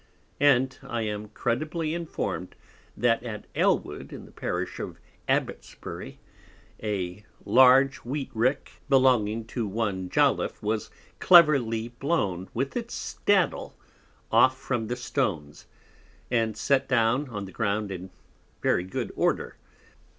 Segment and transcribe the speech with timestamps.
[0.39, 2.55] And I am credibly inform'd,
[2.97, 4.97] that at Ellwood in the Parish of
[5.29, 6.17] Abbotsbury,
[6.81, 13.73] a large Wheat Rick (belonging to one Jolyffe) was cleverly blown, with its Staddle,
[14.31, 15.67] off from the Stones,
[16.31, 18.09] and set down on the Ground in
[18.63, 19.55] very good Order.